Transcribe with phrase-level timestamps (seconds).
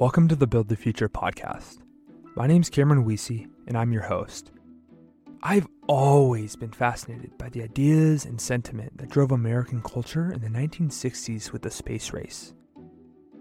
[0.00, 1.80] Welcome to the Build the Future podcast.
[2.34, 4.50] My name's Cameron Weesey, and I'm your host.
[5.42, 10.48] I've always been fascinated by the ideas and sentiment that drove American culture in the
[10.48, 12.54] 1960s with the space race.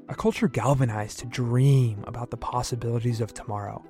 [0.09, 3.81] A culture galvanized to dream about the possibilities of tomorrow.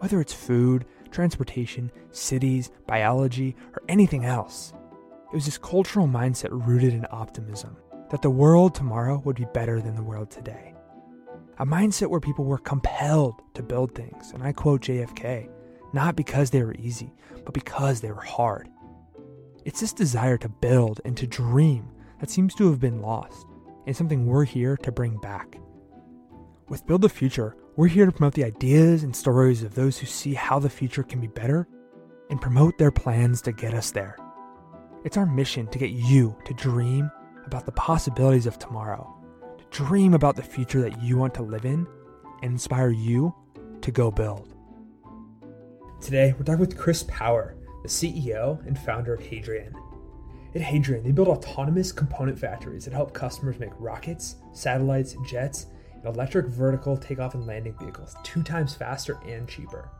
[0.00, 4.74] Whether it's food, transportation, cities, biology, or anything else,
[5.32, 7.78] it was this cultural mindset rooted in optimism
[8.10, 10.73] that the world tomorrow would be better than the world today.
[11.58, 15.48] A mindset where people were compelled to build things, and I quote JFK,
[15.92, 17.12] not because they were easy,
[17.44, 18.68] but because they were hard.
[19.64, 21.88] It's this desire to build and to dream
[22.20, 23.46] that seems to have been lost,
[23.86, 25.60] and something we're here to bring back.
[26.68, 30.06] With Build the Future, we're here to promote the ideas and stories of those who
[30.06, 31.68] see how the future can be better
[32.30, 34.16] and promote their plans to get us there.
[35.04, 37.10] It's our mission to get you to dream
[37.46, 39.23] about the possibilities of tomorrow, to
[39.74, 41.84] dream about the future that you want to live in,
[42.42, 43.34] and inspire you
[43.80, 44.54] to go build.
[46.00, 49.74] Today, we're talking with Chris Power, the CEO and founder of Hadrian.
[50.54, 56.04] At Hadrian, they build autonomous component factories that help customers make rockets, satellites, jets, and
[56.04, 59.90] electric vertical takeoff and landing vehicles two times faster and cheaper.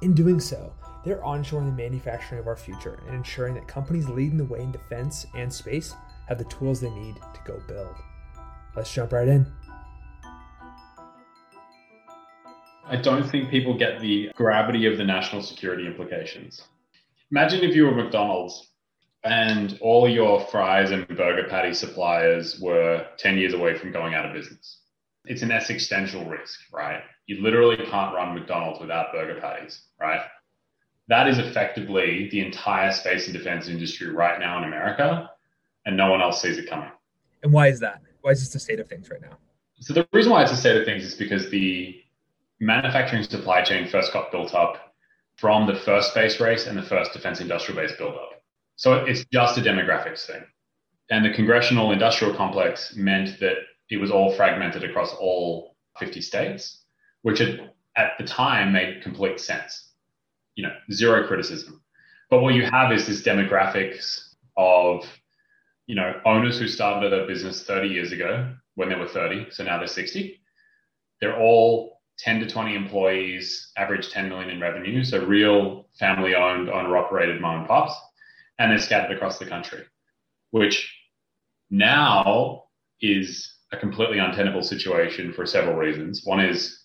[0.00, 0.72] In doing so,
[1.04, 4.72] they're onshoring the manufacturing of our future and ensuring that companies leading the way in
[4.72, 5.94] defense and space
[6.26, 7.96] have the tools they need to go build.
[8.76, 9.46] Let's jump right in.
[12.86, 16.62] I don't think people get the gravity of the national security implications.
[17.30, 18.68] Imagine if you were McDonald's
[19.24, 24.26] and all your fries and burger patty suppliers were 10 years away from going out
[24.26, 24.80] of business.
[25.24, 27.00] It's an existential risk, right?
[27.26, 30.20] You literally can't run McDonald's without burger patties, right?
[31.08, 35.30] That is effectively the entire space and defense industry right now in America,
[35.86, 36.90] and no one else sees it coming.
[37.42, 38.02] And why is that?
[38.24, 39.36] Why is this the state of things right now?
[39.80, 41.94] So the reason why it's a state of things is because the
[42.58, 44.94] manufacturing supply chain first got built up
[45.36, 48.42] from the first space race and the first defense industrial base buildup.
[48.76, 50.42] So it's just a demographics thing.
[51.10, 53.56] And the congressional industrial complex meant that
[53.90, 56.82] it was all fragmented across all 50 states,
[57.20, 59.90] which had, at the time made complete sense.
[60.54, 61.82] You know, zero criticism.
[62.30, 65.04] But what you have is this demographics of,
[65.86, 69.64] you know, owners who started a business 30 years ago when they were 30, so
[69.64, 70.40] now they're 60.
[71.20, 75.04] They're all 10 to 20 employees, average 10 million in revenue.
[75.04, 77.94] So real family owned, owner operated mom and pops.
[78.58, 79.82] And they're scattered across the country,
[80.50, 80.94] which
[81.70, 82.64] now
[83.00, 86.22] is a completely untenable situation for several reasons.
[86.24, 86.84] One is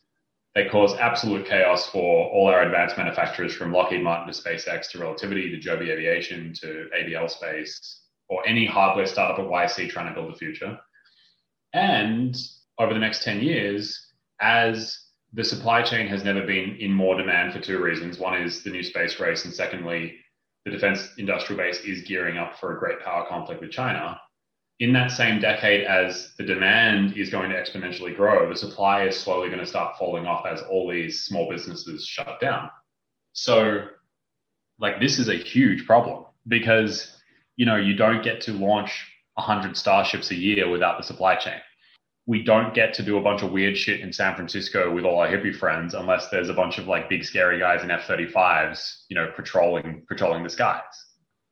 [0.55, 4.99] they cause absolute chaos for all our advanced manufacturers from Lockheed Martin to SpaceX to
[4.99, 7.98] Relativity to Joby Aviation to ABL Space
[8.29, 10.79] or any hardware startup at YC trying to build the future.
[11.73, 12.35] And
[12.77, 17.53] over the next 10 years, as the supply chain has never been in more demand
[17.53, 18.17] for two reasons.
[18.17, 20.15] One is the new space race, and secondly,
[20.65, 24.19] the defense industrial base is gearing up for a great power conflict with China.
[24.79, 29.17] In that same decade, as the demand is going to exponentially grow, the supply is
[29.17, 32.69] slowly going to start falling off as all these small businesses shut down.
[33.33, 33.85] So,
[34.79, 37.18] like, this is a huge problem because,
[37.59, 38.91] you know, you don't get to launch
[39.35, 41.59] 100 starships a year without the supply chain
[42.29, 45.19] we don't get to do a bunch of weird shit in San Francisco with all
[45.19, 49.15] our hippie friends unless there's a bunch of like big scary guys in F-35s, you
[49.15, 50.83] know, patrolling patrolling the skies.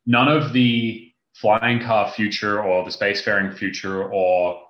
[0.06, 4.62] None of the flying car future or the spacefaring future or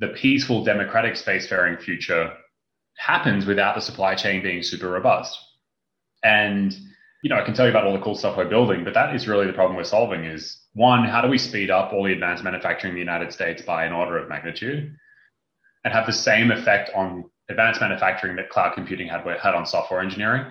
[0.00, 2.32] the peaceful democratic spacefaring future
[2.96, 5.38] happens without the supply chain being super robust.
[6.24, 6.76] And
[7.22, 9.14] you know, I can tell you about all the cool stuff we're building, but that
[9.14, 12.12] is really the problem we're solving is one, how do we speed up all the
[12.12, 14.96] advanced manufacturing in the United States by an order of magnitude?
[15.84, 20.00] and have the same effect on advanced manufacturing that cloud computing had, had on software
[20.00, 20.50] engineering,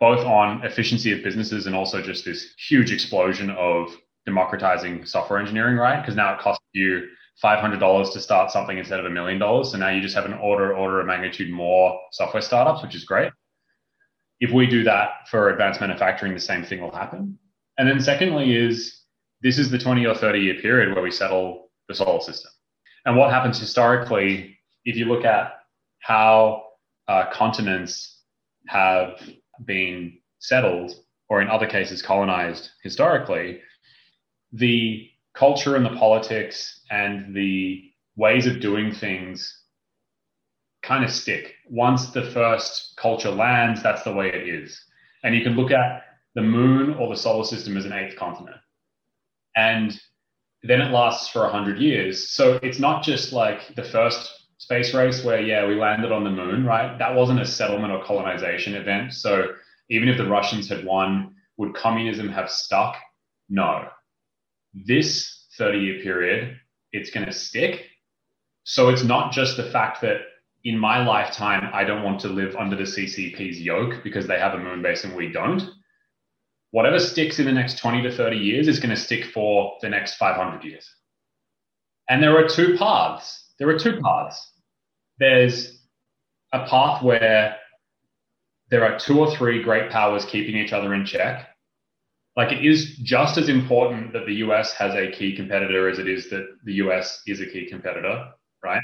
[0.00, 3.96] both on efficiency of businesses and also just this huge explosion of
[4.26, 6.00] democratizing software engineering, right?
[6.00, 7.06] Because now it costs you
[7.42, 9.70] $500 to start something instead of a million dollars.
[9.70, 13.04] So now you just have an order, order of magnitude more software startups, which is
[13.04, 13.32] great.
[14.40, 17.38] If we do that for advanced manufacturing, the same thing will happen.
[17.78, 19.00] And then secondly is
[19.42, 22.50] this is the 20 or 30 year period where we settle the solar system.
[23.04, 25.52] And what happens historically, if you look at
[26.00, 26.64] how
[27.08, 28.18] uh, continents
[28.66, 29.20] have
[29.64, 30.92] been settled,
[31.28, 33.60] or in other cases, colonized historically,
[34.52, 39.62] the culture and the politics and the ways of doing things
[40.82, 41.54] kind of stick.
[41.70, 44.78] Once the first culture lands, that's the way it is.
[45.22, 46.02] And you can look at
[46.34, 48.56] the moon or the solar system as an eighth continent.
[49.56, 49.98] And
[50.62, 52.30] then it lasts for 100 years.
[52.30, 56.30] So it's not just like the first space race where, yeah, we landed on the
[56.30, 56.98] moon, right?
[56.98, 59.14] That wasn't a settlement or colonization event.
[59.14, 59.54] So
[59.88, 62.96] even if the Russians had won, would communism have stuck?
[63.48, 63.88] No.
[64.74, 66.56] This 30 year period,
[66.92, 67.86] it's going to stick.
[68.64, 70.18] So it's not just the fact that
[70.64, 74.54] in my lifetime, I don't want to live under the CCP's yoke because they have
[74.54, 75.62] a moon base and we don't.
[76.72, 79.88] Whatever sticks in the next 20 to 30 years is going to stick for the
[79.88, 80.88] next 500 years.
[82.08, 83.52] And there are two paths.
[83.58, 84.50] There are two paths
[85.20, 85.78] there's
[86.52, 87.56] a path where
[88.70, 91.46] there are two or three great powers keeping each other in check.
[92.36, 96.08] Like it is just as important that the US has a key competitor as it
[96.08, 98.30] is that the US is a key competitor,
[98.64, 98.82] right?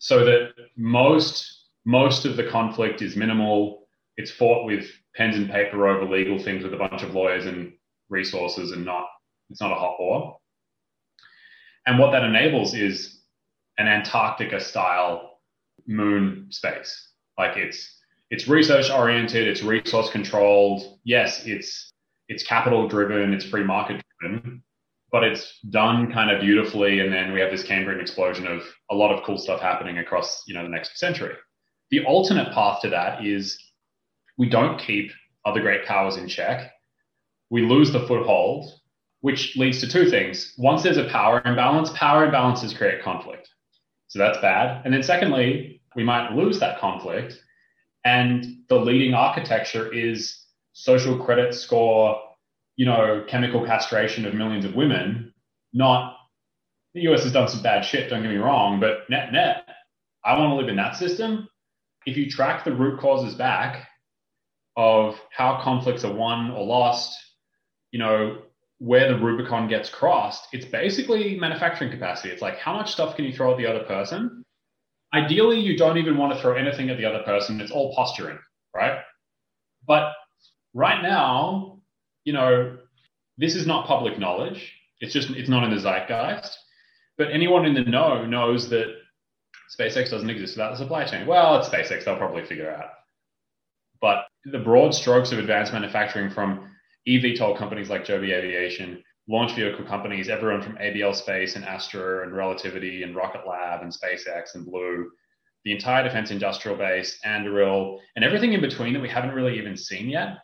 [0.00, 3.86] So that most most of the conflict is minimal.
[4.16, 7.72] It's fought with pens and paper over legal things with a bunch of lawyers and
[8.08, 9.06] resources and not
[9.50, 10.38] it's not a hot war.
[11.86, 13.20] And what that enables is
[13.78, 15.40] an Antarctica style
[15.86, 17.12] moon space.
[17.38, 17.98] Like it's
[18.30, 20.98] it's research oriented, it's resource controlled.
[21.04, 21.90] Yes, it's
[22.28, 24.62] it's capital driven, it's free market driven,
[25.12, 27.00] but it's done kind of beautifully.
[27.00, 30.42] And then we have this Cambrian explosion of a lot of cool stuff happening across
[30.46, 31.34] you know the next century.
[31.90, 33.58] The alternate path to that is
[34.38, 35.10] we don't keep
[35.44, 36.72] other great powers in check.
[37.50, 38.72] We lose the foothold,
[39.20, 40.54] which leads to two things.
[40.56, 43.48] Once there's a power imbalance, power imbalances create conflict.
[44.08, 44.82] So that's bad.
[44.84, 47.38] And then secondly, we might lose that conflict.
[48.04, 52.20] And the leading architecture is social credit score,
[52.76, 55.32] you know, chemical castration of millions of women,
[55.72, 56.16] not
[56.94, 59.64] the US has done some bad shit, don't get me wrong, but net net,
[60.24, 61.48] I want to live in that system.
[62.06, 63.86] If you track the root causes back
[64.76, 67.18] of how conflicts are won or lost,
[67.90, 68.42] you know,
[68.78, 72.30] where the Rubicon gets crossed, it's basically manufacturing capacity.
[72.30, 74.44] It's like how much stuff can you throw at the other person?
[75.12, 77.60] Ideally, you don't even want to throw anything at the other person.
[77.60, 78.38] It's all posturing,
[78.74, 79.00] right?
[79.86, 80.12] But
[80.72, 81.79] right now,
[82.30, 82.76] you know,
[83.38, 84.72] this is not public knowledge.
[85.00, 86.56] It's just it's not in the zeitgeist.
[87.18, 88.86] But anyone in the know knows that
[89.76, 91.26] SpaceX doesn't exist without the supply chain.
[91.26, 92.90] Well, it's SpaceX; they'll probably figure out.
[94.00, 96.70] But the broad strokes of advanced manufacturing from
[97.08, 102.32] eVTOL companies like Joby Aviation, launch vehicle companies, everyone from ABL Space and Astra and
[102.32, 105.10] Relativity and Rocket Lab and SpaceX and Blue,
[105.64, 109.76] the entire defense industrial base, Anduril, and everything in between that we haven't really even
[109.76, 110.36] seen yet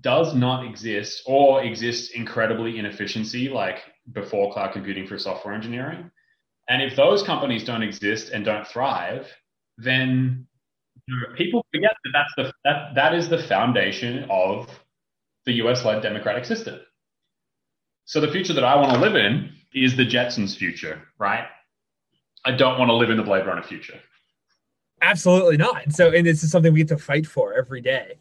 [0.00, 3.78] does not exist or exists incredibly inefficiency like
[4.12, 6.10] before cloud computing for software engineering.
[6.68, 9.30] And if those companies don't exist and don't thrive,
[9.76, 10.46] then
[11.36, 14.68] people forget that that's the that, that is the foundation of
[15.46, 16.80] the US led democratic system.
[18.06, 21.44] So the future that I want to live in is the Jetsons future, right?
[22.44, 23.98] I don't want to live in the Blade Runner future.
[25.00, 25.92] Absolutely not.
[25.92, 28.14] So, and this is something we get to fight for every day.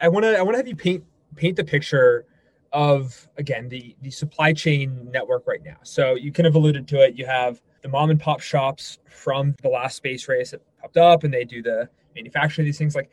[0.00, 1.04] I want to, I want to have you paint,
[1.36, 2.26] paint the picture
[2.72, 5.76] of again the the supply chain network right now.
[5.82, 7.16] So you kind of alluded to it.
[7.16, 11.24] You have the mom and pop shops from the last space race that popped up,
[11.24, 12.94] and they do the manufacturing of these things.
[12.94, 13.10] Like,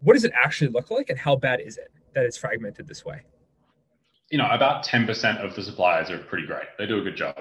[0.00, 1.90] what does it actually look like, and how bad is it?
[2.14, 3.22] that it's fragmented this way?
[4.30, 6.66] You know, about 10% of the suppliers are pretty great.
[6.78, 7.36] They do a good job.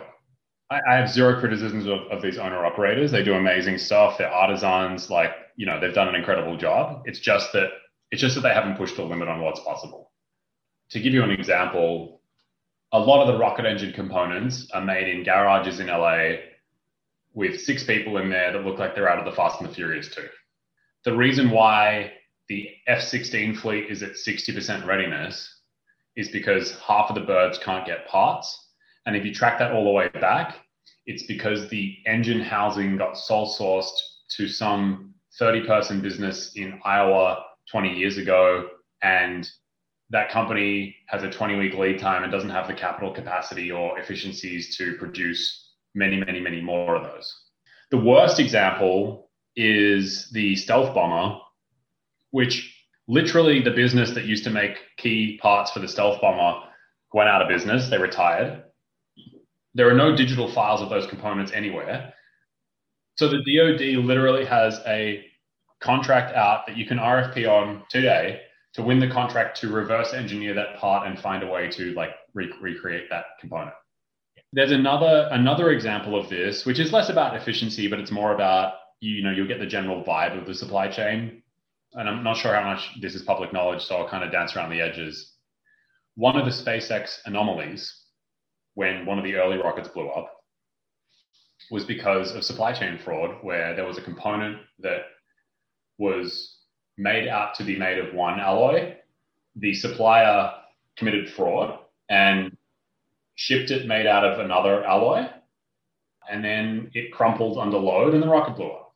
[0.71, 3.11] I, I have zero criticisms of, of these owner operators.
[3.11, 4.17] They do amazing stuff.
[4.17, 5.09] They're artisans.
[5.09, 7.03] Like, you know, they've done an incredible job.
[7.05, 7.69] It's just that
[8.11, 10.11] it's just that they haven't pushed the limit on what's possible.
[10.91, 12.21] To give you an example,
[12.91, 16.37] a lot of the rocket engine components are made in garages in LA
[17.33, 19.73] with six people in there that look like they're out of the Fast and the
[19.73, 20.27] Furious 2.
[21.05, 22.13] The reason why
[22.47, 25.61] the F 16 fleet is at 60% readiness
[26.15, 28.71] is because half of the birds can't get parts.
[29.05, 30.55] And if you track that all the way back,
[31.05, 33.95] it's because the engine housing got sole sourced
[34.37, 38.67] to some 30 person business in Iowa 20 years ago.
[39.01, 39.49] And
[40.09, 43.99] that company has a 20 week lead time and doesn't have the capital capacity or
[43.99, 47.33] efficiencies to produce many, many, many more of those.
[47.91, 51.39] The worst example is the stealth bomber
[52.31, 52.75] which
[53.07, 56.65] literally the business that used to make key parts for the stealth bomber
[57.13, 57.89] went out of business.
[57.89, 58.63] They retired.
[59.73, 62.13] There are no digital files of those components anywhere.
[63.15, 65.25] So the DoD literally has a
[65.81, 68.41] contract out that you can RFP on today
[68.73, 72.11] to win the contract to reverse engineer that part and find a way to like
[72.33, 73.73] re- recreate that component.
[74.53, 78.73] There's another another example of this, which is less about efficiency, but it's more about
[78.99, 81.43] you know you'll get the general vibe of the supply chain
[81.93, 84.55] and I'm not sure how much this is public knowledge, so I'll kind of dance
[84.55, 85.33] around the edges.
[86.15, 88.03] One of the SpaceX anomalies,
[88.75, 90.31] when one of the early rockets blew up,
[91.71, 95.01] was because of supply chain fraud, where there was a component that
[95.99, 96.55] was
[96.97, 98.95] made out to be made of one alloy.
[99.55, 100.51] The supplier
[100.97, 101.79] committed fraud
[102.09, 102.57] and
[103.35, 105.27] shipped it made out of another alloy.
[106.31, 108.95] And then it crumpled under load and the rocket blew up.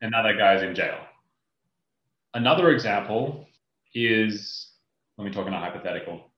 [0.00, 0.98] And now that guy's in jail.
[2.34, 3.46] Another example
[3.94, 4.68] is
[5.18, 6.32] let me talk in a hypothetical.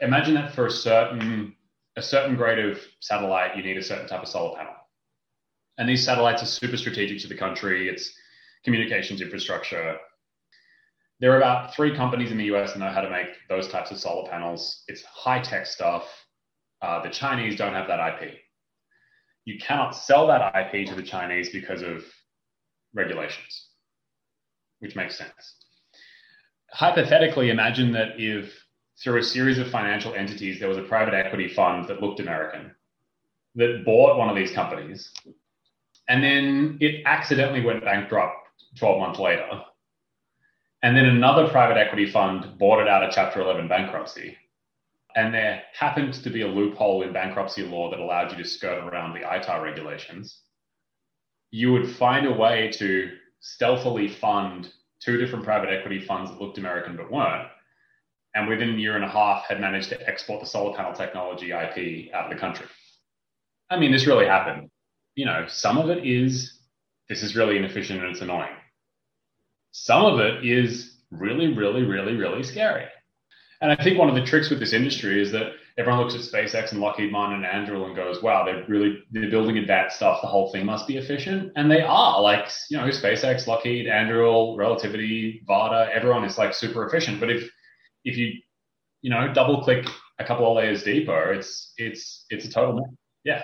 [0.00, 1.54] Imagine that for a certain
[1.96, 4.74] a certain grade of satellite, you need a certain type of solar panel.
[5.78, 7.88] And these satellites are super strategic to the country.
[7.88, 8.12] It's
[8.66, 9.96] communications infrastructure.
[11.20, 13.92] There are about three companies in the US that know how to make those types
[13.92, 14.82] of solar panels.
[14.88, 16.04] It's high tech stuff.
[16.82, 18.34] Uh, the Chinese don't have that IP.
[19.44, 22.04] You cannot sell that IP to the Chinese because of
[22.92, 23.68] regulations,
[24.80, 25.56] which makes sense.
[26.72, 28.52] Hypothetically, imagine that if
[29.00, 32.72] through a series of financial entities, there was a private equity fund that looked American
[33.54, 35.12] that bought one of these companies
[36.08, 38.45] and then it accidentally went bankrupt
[38.78, 39.48] 12 months later.
[40.82, 44.36] And then another private equity fund bought it out of Chapter 11 bankruptcy.
[45.14, 48.84] And there happened to be a loophole in bankruptcy law that allowed you to skirt
[48.84, 50.42] around the ITAR regulations.
[51.50, 56.58] You would find a way to stealthily fund two different private equity funds that looked
[56.58, 57.48] American but weren't.
[58.34, 61.52] And within a year and a half, had managed to export the solar panel technology
[61.52, 62.66] IP out of the country.
[63.70, 64.70] I mean, this really happened
[65.16, 66.60] you know, some of it is
[67.08, 68.54] this is really inefficient and it's annoying.
[69.78, 72.86] Some of it is really, really, really, really scary.
[73.60, 76.22] And I think one of the tricks with this industry is that everyone looks at
[76.22, 80.22] SpaceX and Lockheed Martin and Anduril and goes, wow, they're really they're building advanced stuff.
[80.22, 81.52] The whole thing must be efficient.
[81.56, 82.22] And they are.
[82.22, 87.20] Like, you know, SpaceX, Lockheed, Anduril, Relativity, Varda, everyone is like super efficient.
[87.20, 87.48] But if
[88.04, 88.32] if you,
[89.02, 89.86] you know, double click
[90.18, 92.88] a couple of layers deeper, it's it's it's a total mess.
[93.24, 93.42] yeah,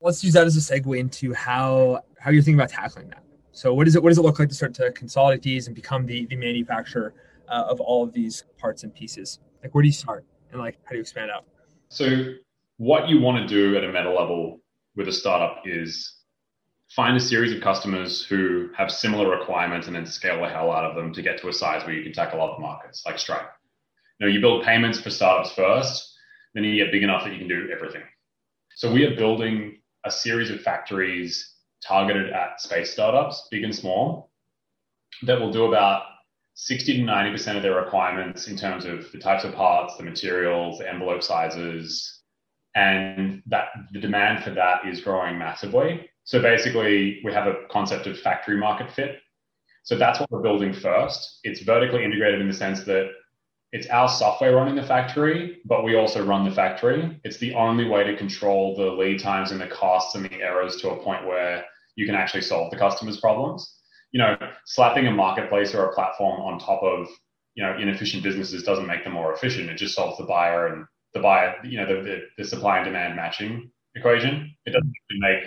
[0.00, 3.24] let's use that as a segue into how how you're thinking about tackling that.
[3.60, 5.76] So what does it what does it look like to start to consolidate these and
[5.76, 7.12] become the the manufacturer
[7.46, 9.38] uh, of all of these parts and pieces?
[9.62, 11.44] Like where do you start and like how do you expand out?
[11.90, 12.36] So
[12.78, 14.62] what you want to do at a meta level
[14.96, 16.20] with a startup is
[16.96, 20.86] find a series of customers who have similar requirements and then scale the hell out
[20.86, 23.50] of them to get to a size where you can tackle other markets like Stripe.
[24.18, 26.14] You know, you build payments for startups first,
[26.54, 28.04] then you get big enough that you can do everything.
[28.74, 31.56] So we are building a series of factories
[31.86, 34.30] targeted at space startups, big and small,
[35.22, 36.02] that will do about
[36.54, 40.78] 60 to 90% of their requirements in terms of the types of parts, the materials,
[40.78, 42.20] the envelope sizes,
[42.74, 46.08] and that the demand for that is growing massively.
[46.24, 49.18] So basically, we have a concept of factory market fit.
[49.82, 51.40] So that's what we're building first.
[51.42, 53.10] It's vertically integrated in the sense that
[53.72, 57.20] it's our software running the factory, but we also run the factory.
[57.22, 60.76] It's the only way to control the lead times and the costs and the errors
[60.76, 63.78] to a point where you can actually solve the customer's problems.
[64.10, 64.36] You know,
[64.66, 67.08] slapping a marketplace or a platform on top of
[67.54, 69.70] you know inefficient businesses doesn't make them more efficient.
[69.70, 70.84] It just solves the buyer and
[71.14, 74.54] the buyer, you know, the, the, the supply and demand matching equation.
[74.66, 75.44] It doesn't make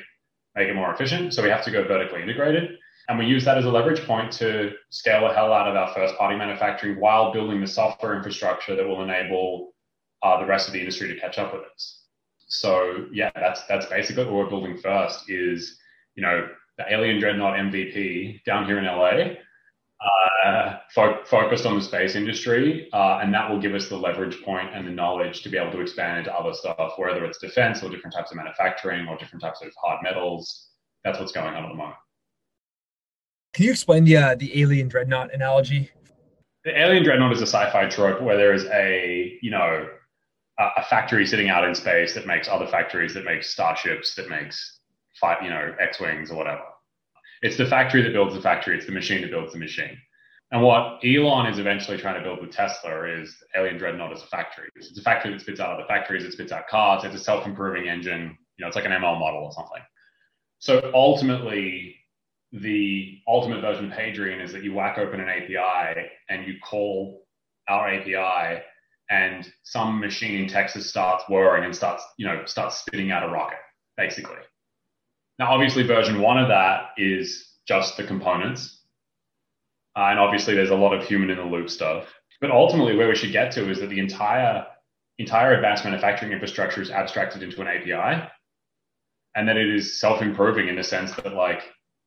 [0.55, 1.33] make it more efficient.
[1.33, 2.77] So we have to go vertically integrated.
[3.09, 5.93] And we use that as a leverage point to scale the hell out of our
[5.93, 9.73] first party manufacturing while building the software infrastructure that will enable
[10.21, 12.03] uh, the rest of the industry to catch up with us.
[12.47, 15.77] So yeah, that's that's basically what we're building first is,
[16.15, 19.35] you know, the Alien Dreadnought MVP down here in LA,
[20.45, 24.41] uh, fo- focused on the space industry, uh, and that will give us the leverage
[24.43, 27.83] point and the knowledge to be able to expand into other stuff, whether it's defense
[27.83, 30.69] or different types of manufacturing or different types of hard metals.
[31.03, 31.95] That's what's going on at the moment.
[33.53, 35.91] Can you explain the uh, the alien dreadnought analogy?
[36.65, 39.87] The alien dreadnought is a sci-fi trope where there is a you know
[40.59, 44.27] a, a factory sitting out in space that makes other factories that makes starships that
[44.29, 44.79] makes
[45.19, 46.63] fight you know X-wings or whatever.
[47.43, 48.75] It's the factory that builds the factory.
[48.75, 49.97] It's the machine that builds the machine.
[50.51, 54.27] And what Elon is eventually trying to build with Tesla is Alien Dreadnought as a
[54.27, 54.69] factory.
[54.75, 56.23] It's a factory that spits out other factories.
[56.23, 57.03] It spits out cars.
[57.03, 58.37] It's a self-improving engine.
[58.57, 59.81] You know, it's like an ML model or something.
[60.59, 61.95] So ultimately,
[62.53, 67.25] the ultimate version of Hadrian is that you whack open an API and you call
[67.67, 68.61] our API
[69.09, 73.31] and some machine in Texas starts whirring and starts, you know, starts spitting out a
[73.31, 73.57] rocket,
[73.97, 74.37] basically.
[75.39, 78.81] Now, obviously, version one of that is just the components.
[79.95, 82.13] Uh, and obviously, there's a lot of human in the loop stuff.
[82.39, 84.65] But ultimately, where we should get to is that the entire
[85.19, 88.27] entire advanced manufacturing infrastructure is abstracted into an API,
[89.35, 91.61] and that it is self-improving in the sense that, like,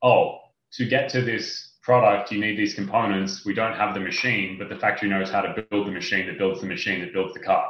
[0.07, 0.39] oh,
[0.73, 3.45] to get to this product, you need these components.
[3.45, 6.39] We don't have the machine, but the factory knows how to build the machine that
[6.39, 7.67] builds the machine that builds the car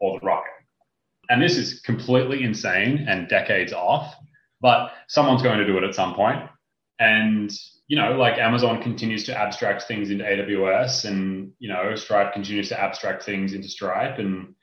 [0.00, 0.52] or the rocket.
[1.28, 4.14] And this is completely insane and decades off.
[4.60, 6.40] but someone's going to do it at some point.
[6.98, 7.50] And
[7.88, 12.68] you know, like Amazon continues to abstract things into AWS, and you know, Stripe continues
[12.68, 14.54] to abstract things into Stripe, and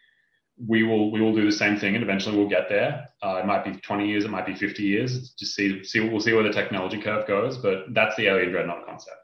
[0.65, 3.07] we will we will do the same thing, and eventually we'll get there.
[3.21, 5.31] Uh, it might be 20 years, it might be 50 years.
[5.31, 8.85] Just see see we'll see where the technology curve goes, but that's the alien dreadnought
[8.85, 9.17] concept.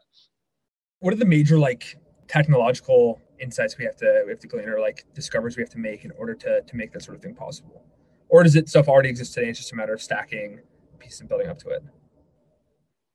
[1.00, 1.98] What are the major like
[2.28, 5.78] technological insights we have to we have to glean or like discoveries we have to
[5.78, 7.82] make in order to to make that sort of thing possible?
[8.28, 9.48] Or does it stuff already exist today?
[9.48, 10.60] It's just a matter of stacking
[10.98, 11.82] pieces and building up to it.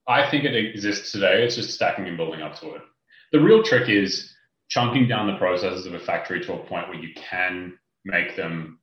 [0.08, 1.44] I think it exists today.
[1.44, 2.82] It's just stacking and building up to it.
[3.32, 4.34] The real trick is
[4.68, 8.80] chunking down the processes of a factory to a point where you can make them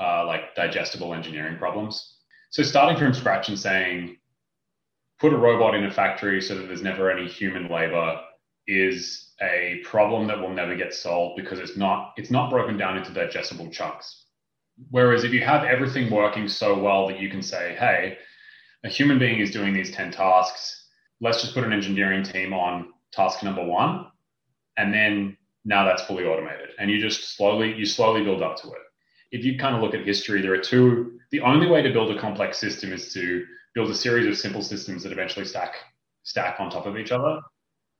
[0.00, 2.16] uh, like digestible engineering problems.
[2.50, 4.16] So starting from scratch and saying,
[5.20, 8.20] put a robot in a factory so that there's never any human labor
[8.66, 12.96] is a problem that will never get solved because it's not it's not broken down
[12.96, 14.26] into digestible chunks.
[14.90, 18.18] Whereas if you have everything working so well that you can say, hey,
[18.84, 20.86] a human being is doing these 10 tasks,
[21.20, 24.06] let's just put an engineering team on task number one,
[24.76, 25.36] and then
[25.68, 26.70] now that's fully automated.
[26.78, 28.82] And you just slowly, you slowly build up to it.
[29.30, 32.10] If you kind of look at history, there are two, the only way to build
[32.10, 33.44] a complex system is to
[33.74, 35.74] build a series of simple systems that eventually stack
[36.22, 37.40] stack on top of each other.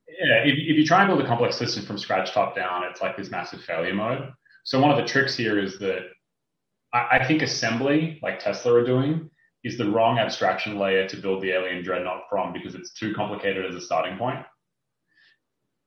[0.08, 3.02] Yeah, if, if you try and build a complex system from scratch top down, it's
[3.02, 4.32] like this massive failure mode.
[4.64, 6.06] So one of the tricks here is that
[6.94, 9.30] I, I think assembly, like Tesla are doing,
[9.62, 13.66] is the wrong abstraction layer to build the alien dreadnought from because it's too complicated
[13.66, 14.40] as a starting point.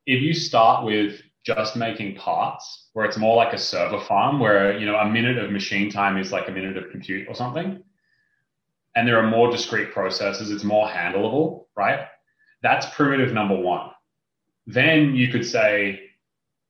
[0.05, 4.77] If you start with just making parts, where it's more like a server farm, where
[4.77, 7.83] you know a minute of machine time is like a minute of compute or something,
[8.95, 12.01] and there are more discrete processes, it's more handleable, right?
[12.61, 13.89] That's primitive number one.
[14.67, 16.01] Then you could say,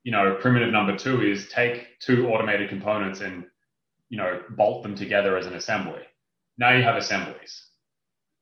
[0.04, 3.46] you know, primitive number two is take two automated components and
[4.10, 6.02] you know bolt them together as an assembly.
[6.58, 7.68] Now you have assemblies.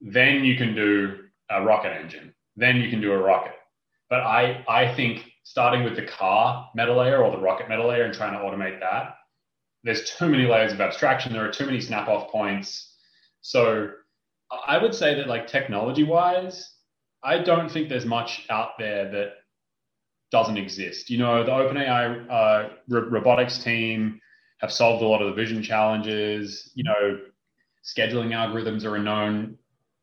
[0.01, 1.17] Then you can do
[1.49, 2.33] a rocket engine.
[2.55, 3.55] Then you can do a rocket.
[4.09, 8.03] But I I think starting with the car meta layer or the rocket meta layer
[8.03, 9.15] and trying to automate that,
[9.83, 11.33] there's too many layers of abstraction.
[11.33, 12.95] There are too many snap off points.
[13.41, 13.89] So
[14.67, 16.71] I would say that like technology wise,
[17.23, 19.29] I don't think there's much out there that
[20.31, 21.09] doesn't exist.
[21.09, 24.21] You know, the OpenAI uh, robotics team
[24.59, 26.71] have solved a lot of the vision challenges.
[26.75, 27.19] You know,
[27.83, 29.57] scheduling algorithms are a known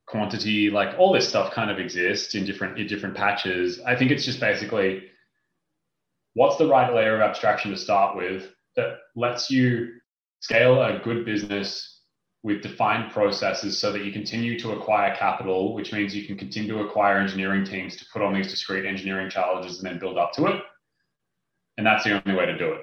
[0.07, 0.71] quantity.
[0.71, 3.81] Like all this stuff kind of exists in different in different patches.
[3.87, 5.05] I think it's just basically
[6.37, 9.89] what's the right layer of abstraction to start with that lets you
[10.41, 12.03] scale a good business
[12.43, 16.75] with defined processes so that you continue to acquire capital, which means you can continue
[16.75, 20.33] to acquire engineering teams to put on these discrete engineering challenges and then build up
[20.35, 20.63] to it.
[21.79, 22.83] And that's the only way to do it.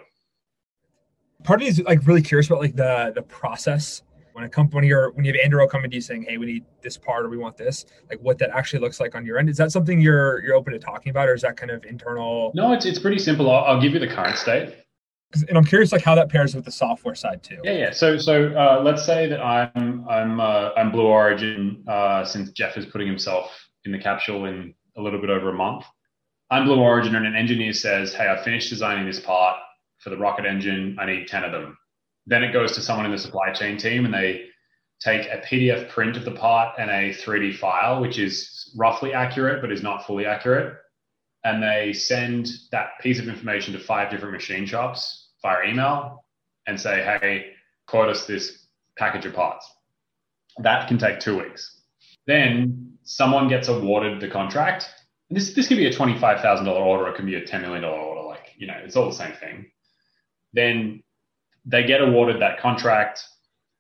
[1.44, 4.02] Part of me is like really curious about like the the process
[4.34, 6.66] when a company or when you have Anduril coming to you saying, "Hey, we need
[6.82, 9.50] this part or we want this," like what that actually looks like on your end.
[9.50, 12.52] Is that something you're you're open to talking about, or is that kind of internal?
[12.54, 13.50] No, it's it's pretty simple.
[13.50, 14.76] I'll, I'll give you the current state.
[15.50, 17.58] And I'm curious, like how that pairs with the software side too.
[17.64, 17.92] Yeah, yeah.
[17.92, 22.78] So, so uh, let's say that I'm I'm uh, I'm Blue Origin uh, since Jeff
[22.78, 23.52] is putting himself
[23.86, 25.86] in the capsule in a little bit over a month.
[26.52, 29.58] I'm Blue Origin, and an engineer says, "Hey, I finished designing this part
[30.00, 30.98] for the rocket engine.
[31.00, 31.78] I need ten of them."
[32.26, 34.46] Then it goes to someone in the supply chain team and they
[35.00, 39.62] take a PDF print of the part and a 3D file, which is roughly accurate
[39.62, 40.78] but is not fully accurate.
[41.44, 46.24] And they send that piece of information to five different machine shops via email
[46.68, 47.52] and say, hey,
[47.86, 49.70] quote us this package of parts.
[50.60, 51.82] That can take two weeks.
[52.28, 54.90] Then someone gets awarded the contract.
[55.30, 58.22] And this, this could be a $25,000 order, it could be a $10 million order.
[58.22, 59.70] Like, you know, it's all the same thing.
[60.54, 61.03] Then
[61.66, 63.24] they get awarded that contract.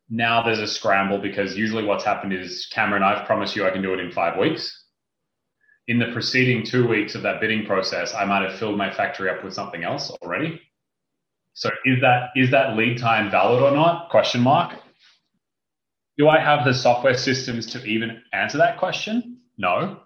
[0.09, 3.81] Now there's a scramble because usually what's happened is Cameron, I've promised you I can
[3.81, 4.79] do it in five weeks.
[5.87, 9.29] In the preceding two weeks of that bidding process, I might have filled my factory
[9.29, 10.61] up with something else already.
[11.53, 14.09] So is that is that lead time valid or not?
[14.09, 14.79] Question mark.
[16.17, 19.39] Do I have the software systems to even answer that question?
[19.57, 19.99] No.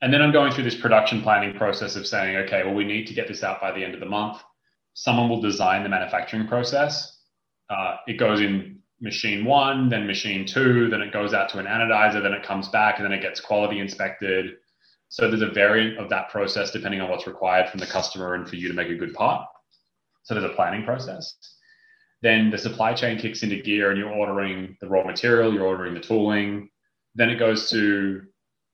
[0.00, 3.06] And then I'm going through this production planning process of saying, okay, well, we need
[3.06, 4.38] to get this out by the end of the month.
[4.94, 7.11] Someone will design the manufacturing process
[7.72, 11.66] uh, it goes in machine one, then machine two, then it goes out to an
[11.66, 14.56] anodizer, then it comes back, and then it gets quality inspected.
[15.08, 18.48] So there's a variant of that process depending on what's required from the customer and
[18.48, 19.46] for you to make a good part.
[20.22, 21.34] So there's a planning process.
[22.22, 25.94] Then the supply chain kicks into gear and you're ordering the raw material, you're ordering
[25.94, 26.68] the tooling.
[27.14, 28.22] Then it goes to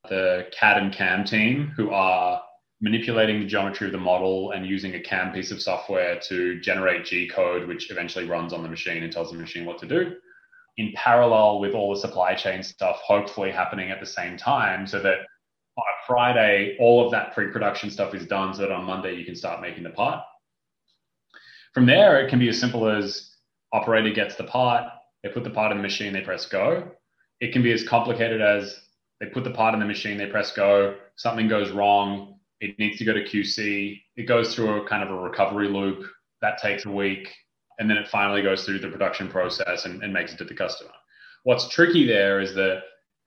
[0.09, 2.43] the CAD and CAM team who are
[2.81, 7.05] manipulating the geometry of the model and using a CAM piece of software to generate
[7.05, 10.17] G code, which eventually runs on the machine and tells the machine what to do.
[10.79, 15.01] in parallel with all the supply chain stuff, hopefully happening at the same time, so
[15.01, 15.19] that
[15.77, 19.25] on Friday, all of that pre production stuff is done so that on Monday you
[19.25, 20.25] can start making the part.
[21.75, 23.31] From there, it can be as simple as
[23.73, 24.85] operator gets the part,
[25.23, 26.93] they put the part in the machine, they press go.
[27.41, 28.81] It can be as complicated as
[29.21, 32.99] they put the part in the machine, they press go, something goes wrong, it needs
[32.99, 36.05] to go to QC, it goes through a kind of a recovery loop
[36.40, 37.29] that takes a week,
[37.79, 40.55] and then it finally goes through the production process and, and makes it to the
[40.55, 40.90] customer.
[41.44, 42.83] What's tricky there is that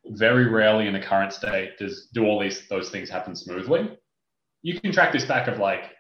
[0.08, 3.98] very rarely in the current state does do all these those things happen smoothly.
[4.64, 5.92] You can track this back of like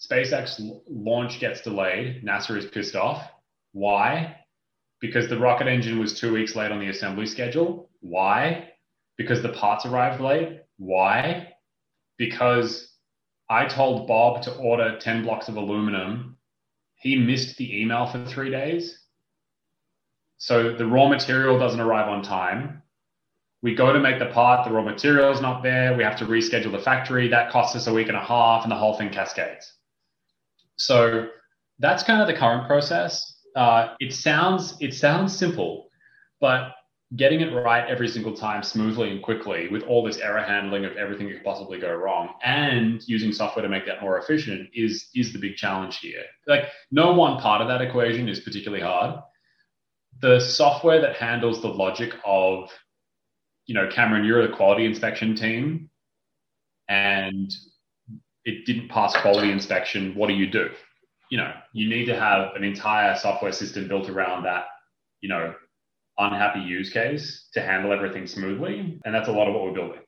[0.00, 3.30] SpaceX launch gets delayed, NASA is pissed off.
[3.72, 4.36] Why?
[5.00, 7.90] Because the rocket engine was two weeks late on the assembly schedule.
[8.00, 8.70] Why?
[9.16, 10.62] Because the parts arrived late.
[10.78, 11.49] Why?
[12.20, 12.92] Because
[13.48, 16.36] I told Bob to order 10 blocks of aluminum.
[16.96, 19.06] He missed the email for three days.
[20.36, 22.82] So the raw material doesn't arrive on time.
[23.62, 25.96] We go to make the part, the raw material is not there.
[25.96, 27.28] We have to reschedule the factory.
[27.28, 29.72] That costs us a week and a half, and the whole thing cascades.
[30.76, 31.28] So
[31.78, 33.38] that's kind of the current process.
[33.56, 35.88] Uh, it sounds it sounds simple,
[36.38, 36.72] but
[37.16, 40.96] getting it right every single time smoothly and quickly with all this error handling of
[40.96, 45.08] everything that could possibly go wrong and using software to make that more efficient is
[45.14, 46.22] is the big challenge here.
[46.46, 49.20] Like no one part of that equation is particularly hard.
[50.20, 52.70] The software that handles the logic of
[53.66, 55.90] you know cameron you're the quality inspection team
[56.88, 57.52] and
[58.44, 60.70] it didn't pass quality inspection what do you do?
[61.28, 64.66] You know you need to have an entire software system built around that
[65.20, 65.54] you know
[66.20, 69.00] unhappy use case to handle everything smoothly.
[69.04, 70.00] And that's a lot of what we're building.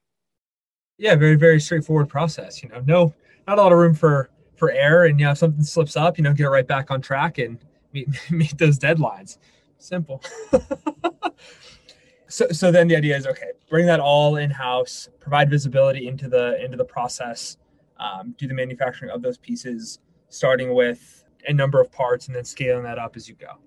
[0.98, 2.62] Yeah, very, very straightforward process.
[2.62, 3.14] You know, no,
[3.48, 5.06] not a lot of room for for error.
[5.06, 7.38] And you know, if something slips up, you know, get it right back on track
[7.38, 7.58] and
[7.92, 9.38] meet meet those deadlines.
[9.78, 10.22] Simple.
[12.28, 16.28] so so then the idea is okay, bring that all in house, provide visibility into
[16.28, 17.56] the into the process,
[17.98, 19.98] um, do the manufacturing of those pieces,
[20.28, 23.58] starting with a number of parts and then scaling that up as you go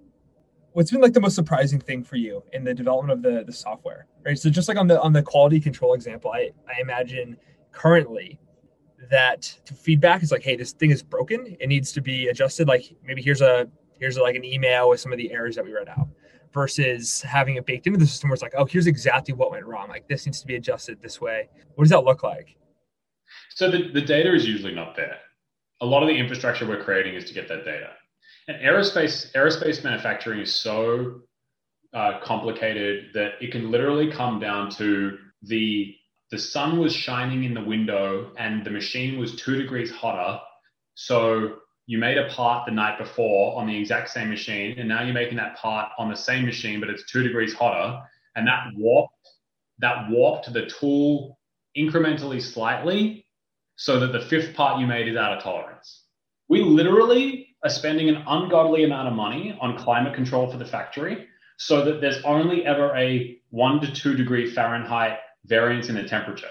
[0.76, 3.54] what's been like the most surprising thing for you in the development of the the
[3.54, 4.38] software right?
[4.38, 7.38] So just like on the on the quality control example i i imagine
[7.72, 8.40] currently
[9.10, 11.56] that feedback is like hey this thing is broken.
[11.60, 12.68] It needs to be adjusted.
[12.68, 13.68] Like maybe here's a
[14.00, 16.08] here's like an email with some of the errors that we read out
[16.54, 19.66] versus having it baked into the system where it's like oh here's exactly what went
[19.66, 19.90] wrong.
[19.90, 21.50] Like this needs to be adjusted this way.
[21.76, 22.56] What does that look like?
[23.50, 25.18] So the, the data is usually not there.
[25.82, 27.92] A lot of the infrastructure we're creating is to get that data
[28.48, 31.22] and aerospace aerospace manufacturing is so
[31.94, 35.96] uh, complicated that it can literally come down to the
[36.32, 40.40] the sun was shining in the window and the machine was two degrees hotter.
[40.96, 45.04] So you made a part the night before on the exact same machine, and now
[45.04, 48.02] you're making that part on the same machine, but it's two degrees hotter,
[48.36, 49.14] and that warped
[49.80, 51.38] that warped the tool
[51.78, 53.26] incrementally slightly
[53.76, 56.04] so that the fifth part you made is out of tolerance.
[56.48, 61.84] We literally spending an ungodly amount of money on climate control for the factory so
[61.86, 66.50] that there's only ever a one to two degree Fahrenheit variance in the temperature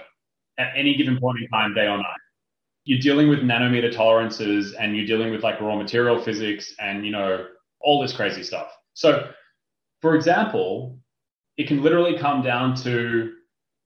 [0.58, 2.20] at any given point in time, day or night.
[2.84, 7.12] You're dealing with nanometer tolerances and you're dealing with like raw material physics and, you
[7.12, 7.46] know,
[7.80, 8.68] all this crazy stuff.
[8.94, 9.30] So,
[10.00, 10.98] for example,
[11.56, 13.32] it can literally come down to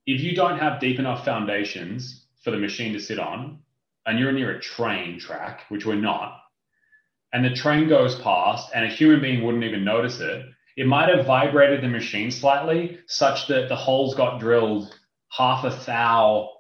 [0.06, 3.58] if you don't have deep enough foundations for the machine to sit on
[4.06, 6.40] and you're near a train track, which we're not,
[7.32, 11.14] and the train goes past and a human being wouldn't even notice it, it might
[11.14, 14.94] have vibrated the machine slightly such that the holes got drilled
[15.30, 16.50] half a thou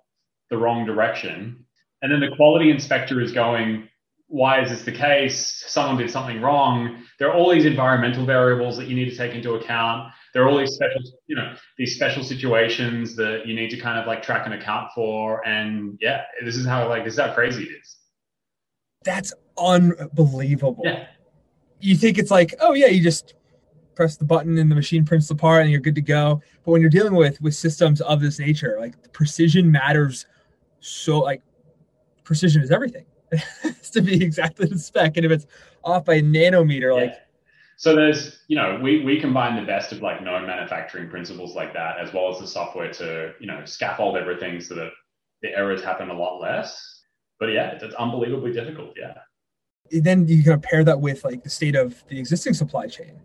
[0.50, 1.64] the wrong direction.
[2.02, 3.88] And then the quality inspector is going,
[4.28, 5.64] why is this the case?
[5.66, 7.02] Someone did something wrong.
[7.18, 10.12] There are all these environmental variables that you need to take into account.
[10.34, 13.98] There are all these special, you know, these special situations that you need to kind
[13.98, 15.46] of like track and account for.
[15.46, 17.96] And yeah, this is how like this is how crazy it is.
[19.04, 20.82] That's unbelievable.
[20.84, 21.06] Yeah.
[21.80, 23.34] You think it's like, oh yeah, you just
[23.94, 26.40] press the button and the machine prints the part and you're good to go.
[26.64, 30.26] But when you're dealing with with systems of this nature, like precision matters
[30.80, 31.42] so like
[32.24, 33.04] precision is everything.
[33.32, 35.16] it has to be exactly the spec.
[35.16, 35.46] And if it's
[35.84, 37.06] off by a nanometer, yeah.
[37.06, 37.14] like
[37.76, 41.72] so there's, you know, we, we combine the best of like known manufacturing principles like
[41.74, 44.90] that, as well as the software to, you know, scaffold everything so that
[45.42, 46.98] the errors happen a lot less
[47.38, 48.94] but yeah, it's, it's unbelievably difficult.
[48.98, 49.14] Yeah.
[49.90, 53.20] Then you kind of pair that with like the state of the existing supply chain,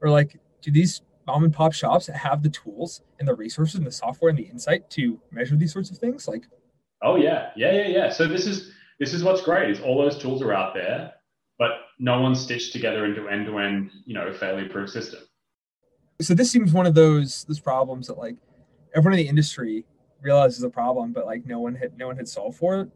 [0.00, 3.86] or like, do these mom and pop shops have the tools and the resources and
[3.86, 6.28] the software and the insight to measure these sorts of things?
[6.28, 6.46] Like,
[7.02, 8.10] oh yeah, yeah, yeah, yeah.
[8.10, 11.12] So this is this is what's great is all those tools are out there,
[11.58, 15.20] but no one's stitched together into end to end, you know, fairly proof system.
[16.20, 18.36] So this seems one of those those problems that like
[18.94, 19.84] everyone in the industry
[20.20, 22.88] realizes a problem, but like no one had no one had solved for it.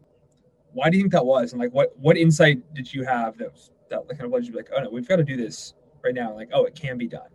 [0.73, 1.51] Why do you think that was?
[1.53, 4.47] And like what what insight did you have that was that kind of led you
[4.47, 6.33] to be like, oh no, we've got to do this right now?
[6.33, 7.29] Like, oh, it can be done.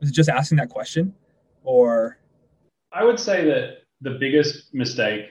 [0.00, 1.14] Was it just asking that question?
[1.62, 2.18] Or
[2.92, 5.26] I would say that the biggest mistake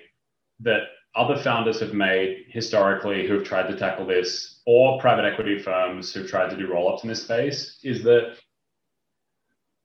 [0.59, 0.81] that
[1.15, 6.29] other founders have made historically who've tried to tackle this, or private equity firms who've
[6.29, 8.37] tried to do roll ups in this space, is that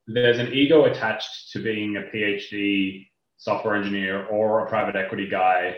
[0.07, 5.77] there's an ego attached to being a PhD software engineer or a private equity guy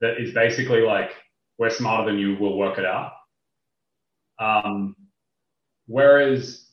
[0.00, 1.10] that is basically like,
[1.58, 3.12] we're smarter than you, we'll work it out.
[4.38, 4.94] Um,
[5.86, 6.66] whereas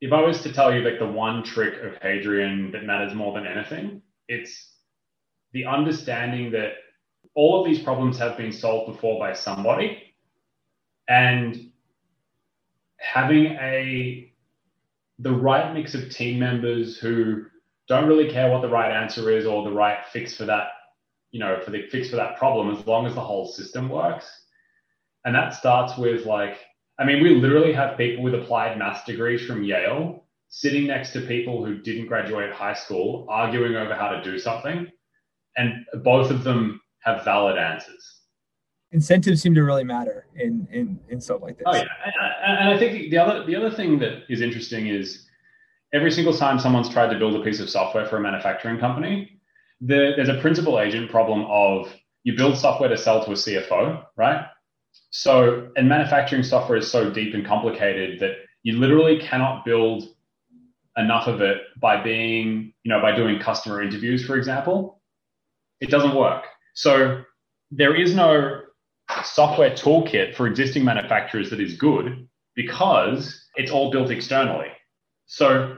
[0.00, 3.34] if I was to tell you like the one trick of Hadrian that matters more
[3.34, 4.72] than anything, it's
[5.52, 6.72] the understanding that
[7.34, 10.02] all of these problems have been solved before by somebody
[11.08, 11.70] and
[12.98, 14.30] having a
[15.20, 17.44] the right mix of team members who
[17.86, 20.68] don't really care what the right answer is or the right fix for that
[21.34, 24.26] you know for the fix for that problem as long as the whole system works
[25.24, 26.56] and that starts with like
[26.98, 31.20] i mean we literally have people with applied maths degrees from yale sitting next to
[31.22, 34.86] people who didn't graduate high school arguing over how to do something
[35.56, 38.20] and both of them have valid answers.
[38.92, 41.64] Incentives seem to really matter in in, in stuff like this.
[41.66, 41.84] Oh yeah,
[42.46, 45.26] and, and I think the other the other thing that is interesting is
[45.92, 49.40] every single time someone's tried to build a piece of software for a manufacturing company,
[49.86, 51.92] the, there's a principal agent problem of
[52.22, 54.46] you build software to sell to a CFO, right?
[55.10, 60.08] So, and manufacturing software is so deep and complicated that you literally cannot build
[60.96, 65.02] enough of it by being, you know, by doing customer interviews, for example.
[65.80, 66.44] It doesn't work.
[66.74, 67.22] So
[67.70, 68.62] there is no
[69.22, 74.68] software toolkit for existing manufacturers that is good because it's all built externally.
[75.26, 75.76] So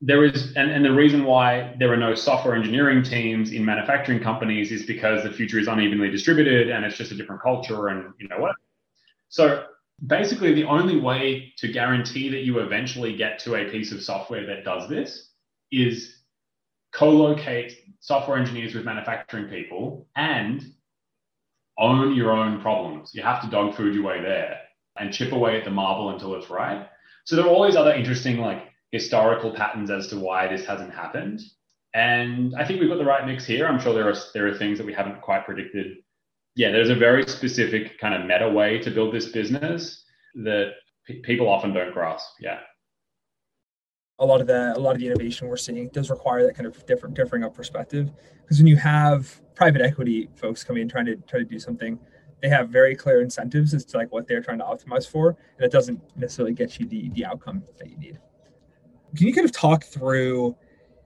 [0.00, 4.20] there is, and, and the reason why there are no software engineering teams in manufacturing
[4.20, 8.12] companies is because the future is unevenly distributed and it's just a different culture and
[8.18, 8.54] you know what.
[9.28, 9.64] So
[10.06, 14.46] basically, the only way to guarantee that you eventually get to a piece of software
[14.46, 15.30] that does this
[15.72, 16.14] is
[16.92, 20.72] co-locate software engineers with manufacturing people and
[21.76, 23.10] own your own problems.
[23.14, 24.60] You have to dog food your way there
[24.96, 26.88] and chip away at the marble until it's right.
[27.24, 30.94] So there are all these other interesting like historical patterns as to why this hasn't
[30.94, 31.40] happened.
[31.94, 33.66] And I think we've got the right mix here.
[33.66, 35.96] I'm sure there are there are things that we haven't quite predicted.
[36.54, 40.04] Yeah, there's a very specific kind of meta way to build this business
[40.44, 40.72] that
[41.06, 42.28] p- people often don't grasp.
[42.40, 42.58] Yeah
[44.18, 46.66] a lot of the a lot of the innovation we're seeing does require that kind
[46.66, 48.10] of different differing of perspective
[48.42, 51.98] because when you have private equity folks coming in trying to try to do something
[52.40, 55.64] they have very clear incentives as to like what they're trying to optimize for and
[55.64, 58.18] it doesn't necessarily get you the the outcome that you need
[59.16, 60.56] can you kind of talk through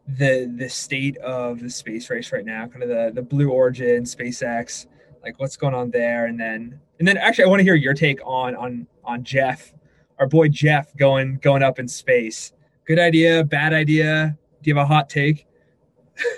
[0.06, 4.02] the the state of the space race right now kind of the the blue origin
[4.02, 4.86] spacex
[5.22, 7.94] like what's going on there and then and then actually i want to hear your
[7.94, 9.72] take on on on jeff
[10.18, 12.52] our boy jeff going going up in space
[12.84, 14.36] Good idea, bad idea.
[14.60, 15.46] Do you have a hot take?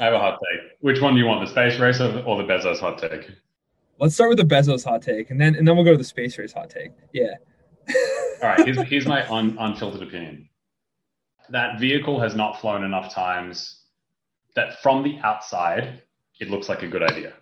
[0.01, 0.73] I have a hot take.
[0.81, 3.31] Which one do you want, the space race or the, or the Bezos hot take?
[3.99, 6.05] Let's start with the Bezos hot take, and then and then we'll go to the
[6.05, 6.91] space race hot take.
[7.13, 7.33] Yeah.
[8.43, 8.65] All right.
[8.65, 10.49] Here's, here's my un, unfiltered opinion.
[11.51, 13.81] That vehicle has not flown enough times
[14.55, 16.03] that from the outside
[16.41, 17.35] it looks like a good idea.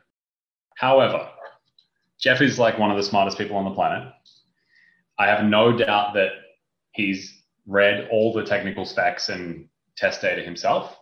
[0.76, 1.28] However,
[2.20, 4.12] Jeff is like one of the smartest people on the planet.
[5.18, 6.30] I have no doubt that
[6.92, 10.96] he's read all the technical specs and test data himself,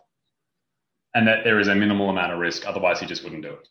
[1.15, 2.67] and that there is a minimal amount of risk.
[2.67, 3.67] Otherwise, he just wouldn't do it.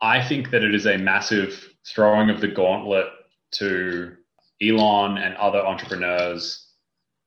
[0.00, 3.06] I think that it is a massive throwing of the gauntlet
[3.52, 4.16] to
[4.62, 6.69] Elon and other entrepreneurs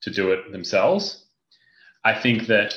[0.03, 1.25] to do it themselves.
[2.05, 2.75] I think that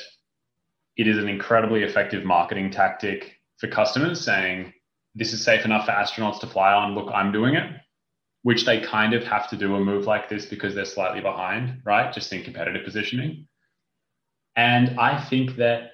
[0.95, 4.73] it is an incredibly effective marketing tactic for customers saying,
[5.15, 6.95] this is safe enough for astronauts to fly on.
[6.95, 7.71] Look, I'm doing it
[8.47, 11.81] which they kind of have to do a move like this because they're slightly behind,
[11.83, 12.13] right?
[12.13, 13.45] Just in competitive positioning.
[14.55, 15.91] And I think that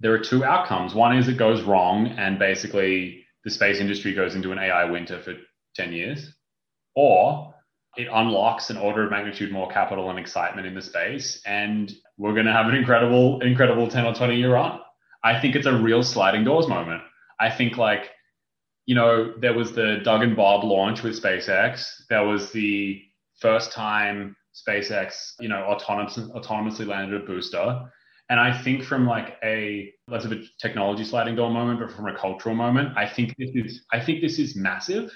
[0.00, 0.92] there are two outcomes.
[0.92, 5.22] One is it goes wrong and basically the space industry goes into an AI winter
[5.22, 5.34] for
[5.76, 6.34] 10 years,
[6.96, 7.54] or
[7.96, 12.32] it unlocks an order of magnitude more capital and excitement in the space and we're
[12.32, 14.80] going to have an incredible incredible 10 or 20 year run
[15.24, 17.02] i think it's a real sliding doors moment
[17.40, 18.10] i think like
[18.86, 22.02] you know, there was the Doug and Bob launch with SpaceX.
[22.08, 23.02] There was the
[23.38, 27.80] first time SpaceX, you know, autonomous, autonomously landed a booster.
[28.28, 32.08] And I think from like a less of a technology sliding door moment, but from
[32.08, 35.10] a cultural moment, I think this is I think this is massive.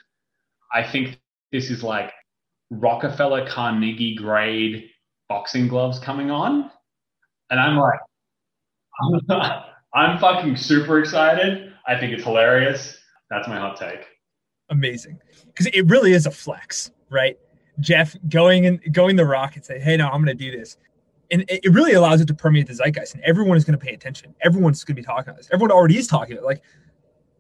[0.73, 1.19] I think
[1.51, 2.13] this is like
[2.71, 4.91] Rockefeller Carnegie grade
[5.29, 6.71] boxing gloves coming on.
[7.51, 8.01] And I'm like,
[9.95, 11.73] I'm fucking super excited.
[11.87, 12.99] I think it's hilarious.
[13.31, 14.05] That's my hot take.
[14.71, 15.19] Amazing.
[15.47, 17.39] Because it really is a flex, right?
[17.81, 20.77] Jeff going and going the rock and say, hey, no, I'm going to do this.
[21.31, 23.93] And it really allows it to permeate the zeitgeist, and everyone is going to pay
[23.93, 24.33] attention.
[24.43, 25.49] Everyone's going to be talking about this.
[25.53, 26.47] Everyone already is talking about it.
[26.47, 26.63] Like,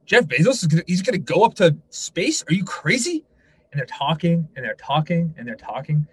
[0.07, 2.43] Jeff Bezos is gonna, he's going to go up to space.
[2.49, 3.25] Are you crazy?
[3.73, 6.07] And they're talking and they're talking and they're talking.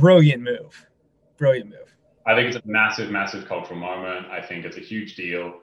[0.00, 0.86] Brilliant move.
[1.36, 1.94] Brilliant move.
[2.26, 4.26] I think it's a massive, massive cultural moment.
[4.26, 5.60] I think it's a huge deal.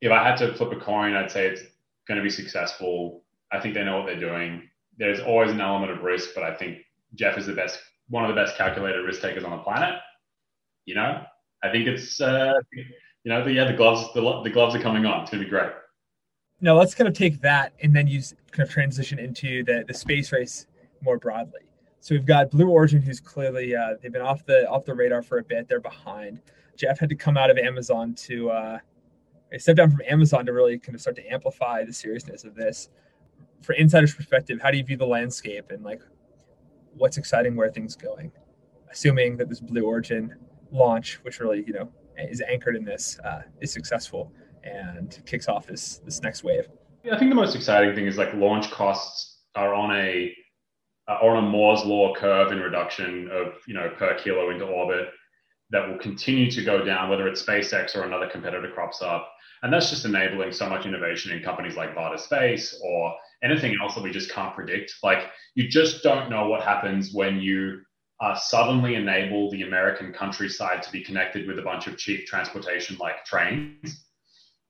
[0.00, 1.62] If I had to flip a coin, I'd say it's
[2.06, 3.24] going to be successful.
[3.52, 4.68] I think they know what they're doing.
[4.96, 6.78] There's always an element of risk, but I think
[7.14, 9.98] Jeff is the best, one of the best calculated risk takers on the planet.
[10.86, 11.22] You know,
[11.62, 12.84] I think it's, uh, you
[13.26, 15.22] know, the, yeah, the gloves, the, the gloves are coming on.
[15.22, 15.70] It's going to be great.
[16.60, 19.94] Now let's kind of take that and then use kind of transition into the the
[19.94, 20.66] space race
[21.02, 21.60] more broadly.
[22.00, 25.22] So we've got Blue Origin, who's clearly uh, they've been off the off the radar
[25.22, 25.68] for a bit.
[25.68, 26.40] They're behind.
[26.76, 28.78] Jeff had to come out of Amazon to uh,
[29.58, 32.88] step down from Amazon to really kind of start to amplify the seriousness of this.
[33.62, 36.00] For insiders' perspective, how do you view the landscape and like
[36.96, 38.32] what's exciting, where things going?
[38.90, 40.34] Assuming that this Blue Origin
[40.72, 44.32] launch, which really you know is anchored in this, uh, is successful
[44.64, 46.68] and kicks off this this next wave.
[47.04, 50.34] Yeah, I think the most exciting thing is like launch costs are on a
[51.08, 55.08] uh, on a Moore's law curve in reduction of you know per kilo into orbit
[55.70, 59.30] that will continue to go down, whether it's SpaceX or another competitor crops up.
[59.62, 63.94] And that's just enabling so much innovation in companies like Varda Space or anything else
[63.94, 64.94] that we just can't predict.
[65.02, 67.80] Like you just don't know what happens when you
[68.20, 72.96] uh, suddenly enable the American countryside to be connected with a bunch of cheap transportation
[72.98, 74.04] like trains.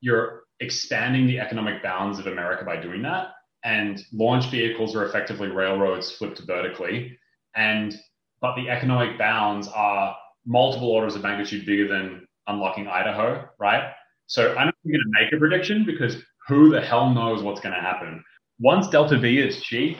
[0.01, 3.29] You're expanding the economic bounds of America by doing that
[3.63, 7.17] and launch vehicles are effectively railroads flipped vertically.
[7.55, 7.95] And
[8.41, 13.91] but the economic bounds are multiple orders of magnitude bigger than unlocking Idaho, right?
[14.27, 17.75] So I'm not going to make a prediction because who the hell knows what's going
[17.75, 18.23] to happen.
[18.59, 19.97] Once Delta V is cheap,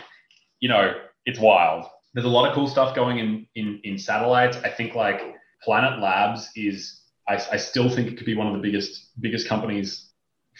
[0.61, 0.93] you know,
[1.25, 1.85] it's wild.
[2.13, 4.57] There's a lot of cool stuff going in in, in satellites.
[4.63, 5.21] I think like
[5.63, 6.98] Planet Labs is
[7.29, 10.09] I, I still think it could be one of the biggest biggest companies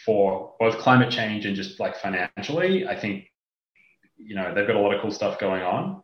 [0.04, 2.86] for both climate change and just like financially.
[2.86, 3.24] I think,
[4.16, 6.00] you know, they've got a lot of cool stuff going on.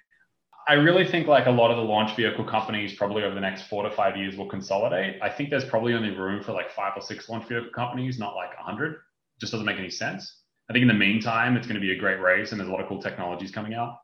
[0.69, 3.69] I really think like a lot of the launch vehicle companies probably over the next
[3.69, 5.23] four to five years will consolidate.
[5.23, 8.35] I think there's probably only room for like five or six launch vehicle companies, not
[8.35, 8.97] like a hundred.
[9.41, 10.43] Just doesn't make any sense.
[10.69, 12.73] I think in the meantime, it's going to be a great race and there's a
[12.73, 13.99] lot of cool technologies coming out.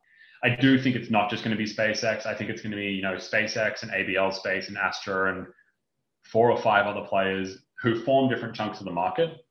[0.45, 2.27] I do think it's not just going to be SpaceX.
[2.27, 5.47] I think it's going to be, you know, SpaceX and ABL Space and Astra and
[6.33, 9.45] four or five other players who form different chunks of the market.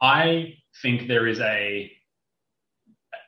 [0.00, 1.90] I think there is a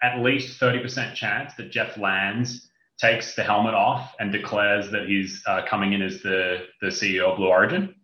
[0.02, 2.68] at least 30% chance that Jeff lands,
[3.00, 7.30] takes the helmet off, and declares that he's uh, coming in as the, the CEO
[7.30, 7.94] of Blue Origin.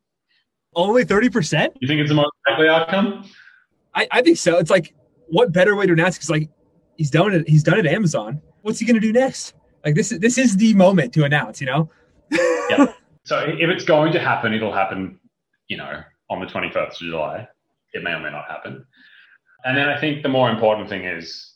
[0.75, 1.69] Only 30%?
[1.81, 3.29] You think it's the most likely outcome?
[3.95, 4.57] I, I think so.
[4.57, 4.95] It's like,
[5.29, 6.17] what better way to announce?
[6.17, 6.49] Because like
[6.97, 7.49] he's done it.
[7.49, 8.41] He's done it at Amazon.
[8.63, 9.55] What's he going to do next?
[9.85, 11.61] Like this is this is the moment to announce.
[11.61, 11.91] You know.
[12.31, 12.93] yeah.
[13.25, 15.21] So if it's going to happen, it'll happen.
[15.69, 17.49] You know, on the 21st of July
[17.93, 18.85] it may or may not happen.
[19.65, 21.55] And then I think the more important thing is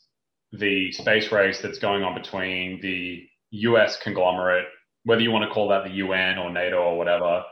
[0.51, 4.65] the space race that's going on between the US conglomerate,
[5.03, 7.43] whether you want to call that the UN or NATO or whatever,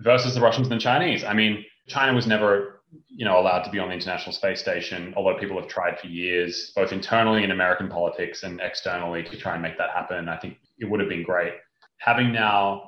[0.00, 1.24] versus the Russians and the Chinese.
[1.24, 5.14] I mean, China was never, you know, allowed to be on the International Space Station,
[5.16, 9.54] although people have tried for years, both internally in American politics and externally to try
[9.54, 10.28] and make that happen.
[10.28, 11.54] I think it would have been great.
[11.98, 12.87] Having now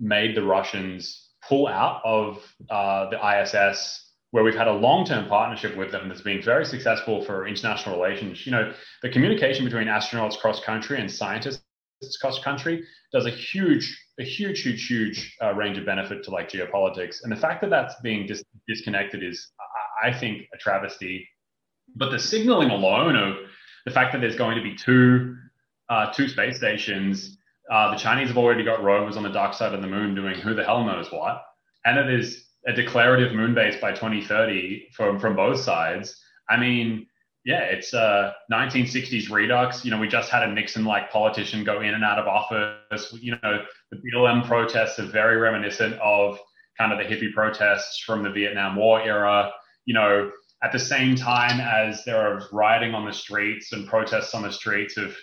[0.00, 2.38] made the Russians pull out of
[2.70, 7.24] uh, the ISS where we've had a long-term partnership with them that's been very successful
[7.24, 8.44] for international relations.
[8.44, 11.62] You know, the communication between astronauts cross country and scientists
[12.20, 16.50] cross country does a huge, a huge, huge, huge uh, range of benefit to like
[16.50, 17.22] geopolitics.
[17.22, 19.50] And the fact that that's being dis- disconnected is,
[20.02, 21.26] I think, a travesty.
[21.96, 23.36] But the signaling alone of
[23.86, 25.36] the fact that there's going to be two,
[25.88, 27.37] uh, two space stations.
[27.70, 30.38] Uh, the Chinese have already got rovers on the dark side of the moon doing
[30.38, 31.42] who the hell knows what,
[31.84, 36.20] and it is a declarative moon base by 2030 from from both sides.
[36.48, 37.06] I mean,
[37.44, 39.84] yeah, it's a 1960s redux.
[39.84, 43.14] You know, we just had a Nixon-like politician go in and out of office.
[43.20, 46.38] You know, the BLM protests are very reminiscent of
[46.76, 49.50] kind of the hippie protests from the Vietnam War era.
[49.86, 50.30] You know,
[50.62, 54.52] at the same time as there are rioting on the streets and protests on the
[54.52, 55.16] streets of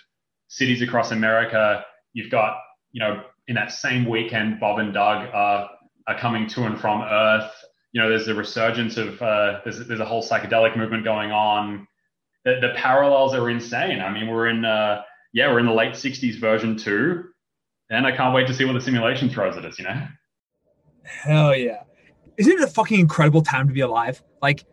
[0.48, 1.84] cities across America,
[2.16, 2.56] you've got,
[2.92, 5.70] you know, in that same weekend, Bob and Doug are
[6.08, 7.52] are coming to and from Earth.
[7.92, 11.86] You know, there's a resurgence of uh, there's there's a whole psychedelic movement going on.
[12.44, 14.00] The, the parallels are insane.
[14.00, 15.02] I mean, we're in uh,
[15.32, 17.24] yeah, we're in the late '60s version two.
[17.88, 20.08] And I can't wait to see what the simulation throws at us, you know?
[21.04, 21.84] Hell yeah.
[22.36, 24.22] Isn't it a fucking incredible time to be alive?
[24.42, 24.64] Like,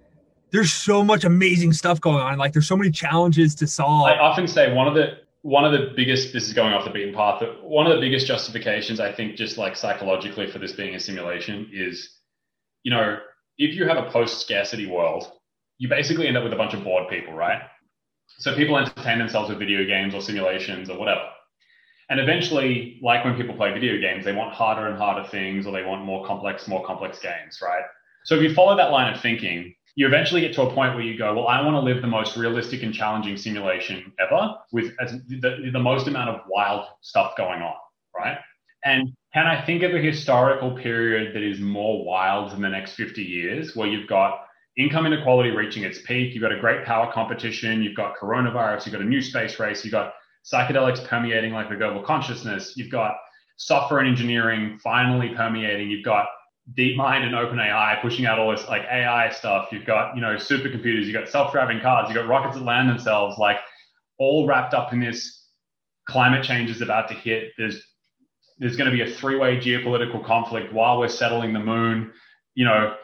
[0.51, 2.37] there's so much amazing stuff going on.
[2.39, 4.07] Like, there's so many challenges to solve.
[4.07, 6.89] I often say one of the one of the biggest this is going off the
[6.89, 10.71] beaten path but one of the biggest justifications i think just like psychologically for this
[10.71, 12.17] being a simulation is
[12.83, 13.19] you know
[13.57, 15.31] if you have a post scarcity world
[15.77, 17.61] you basically end up with a bunch of bored people right?
[18.39, 21.27] So people entertain themselves with video games or simulations or whatever.
[22.09, 25.73] And eventually like when people play video games they want harder and harder things or
[25.73, 27.83] they want more complex more complex games right?
[28.25, 31.03] So if you follow that line of thinking you eventually get to a point where
[31.03, 34.95] you go, well, I want to live the most realistic and challenging simulation ever with
[34.97, 37.75] the, the most amount of wild stuff going on,
[38.15, 38.37] right?
[38.85, 42.93] And can I think of a historical period that is more wild than the next
[42.93, 44.45] 50 years where you've got
[44.77, 48.93] income inequality reaching its peak, you've got a great power competition, you've got coronavirus, you've
[48.93, 50.13] got a new space race, you've got
[50.43, 53.15] psychedelics permeating like the global consciousness, you've got
[53.57, 56.27] software and engineering finally permeating, you've got
[56.78, 59.70] DeepMind and OpenAI pushing out all this like AI stuff.
[59.72, 63.38] You've got, you know, supercomputers, you've got self-driving cars, you've got rockets that land themselves,
[63.38, 63.57] like
[64.18, 65.45] all wrapped up in this
[66.07, 67.51] climate change is about to hit.
[67.57, 67.82] There's
[68.59, 72.14] there's going to be a three-way geopolitical conflict while we're settling the moon.
[72.55, 72.95] You know,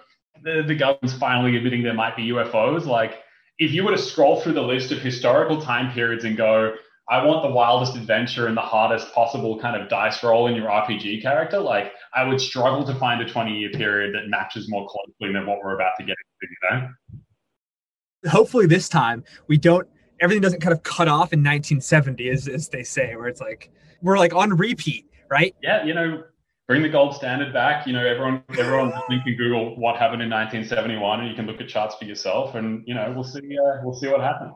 [0.44, 2.86] the, the government's finally admitting there might be UFOs.
[2.86, 3.20] Like,
[3.58, 6.76] if you were to scroll through the list of historical time periods and go,
[7.10, 10.68] I want the wildest adventure and the hardest possible kind of dice roll in your
[10.68, 11.60] RPG character.
[11.60, 15.48] Like I would struggle to find a 20 year period that matches more closely than
[15.48, 18.30] what we're about to get into, you know?
[18.30, 19.88] Hopefully this time we don't
[20.22, 23.72] everything doesn't kind of cut off in 1970 as, as they say, where it's like
[24.02, 25.56] we're like on repeat, right?
[25.64, 26.24] Yeah, you know,
[26.68, 27.88] bring the gold standard back.
[27.88, 31.70] You know, everyone everyone can Google what happened in 1971 and you can look at
[31.70, 34.54] charts for yourself and you know, we'll see uh, we'll see what happens.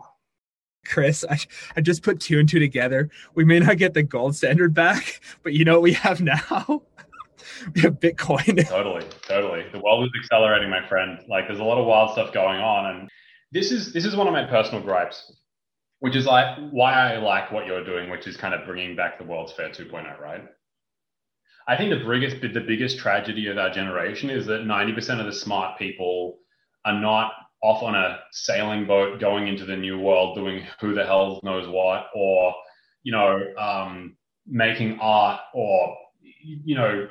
[0.85, 1.39] Chris, I,
[1.75, 3.09] I just put two and two together.
[3.35, 6.83] We may not get the gold standard back, but you know what we have now?
[7.75, 8.67] we have Bitcoin.
[8.67, 9.65] totally, totally.
[9.71, 11.19] The world is accelerating, my friend.
[11.27, 12.95] Like there's a lot of wild stuff going on.
[12.95, 13.09] And
[13.51, 15.31] this is this is one of my personal gripes,
[15.99, 19.17] which is like why I like what you're doing, which is kind of bringing back
[19.17, 20.43] the World's Fair 2.0, right?
[21.67, 25.33] I think the biggest the biggest tragedy of our generation is that 90% of the
[25.33, 26.39] smart people
[26.85, 27.31] are not
[27.63, 31.67] off on a sailing boat going into the new world doing who the hell knows
[31.67, 32.53] what or
[33.03, 37.07] you know um, making art or you know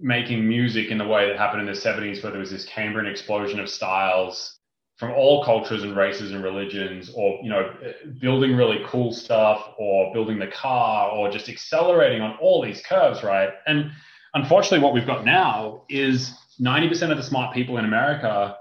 [0.00, 3.10] making music in the way that happened in the 70s where there was this cambrian
[3.10, 4.58] explosion of styles
[4.96, 7.74] from all cultures and races and religions or you know
[8.20, 13.24] building really cool stuff or building the car or just accelerating on all these curves
[13.24, 13.50] right?
[13.66, 13.90] And
[14.34, 18.56] unfortunately what we've got now is 90% of the smart people in america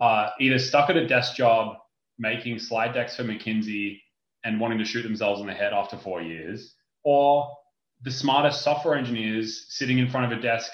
[0.00, 1.76] uh, either stuck at a desk job
[2.18, 4.00] making slide decks for McKinsey
[4.44, 6.74] and wanting to shoot themselves in the head after four years,
[7.04, 7.48] or
[8.02, 10.70] the smartest software engineers sitting in front of a desk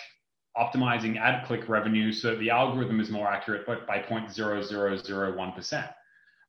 [0.57, 5.95] optimizing ad click revenue so that the algorithm is more accurate but by 0.0001%.